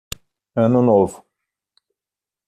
Ano 0.55 0.81
novo 0.81 1.17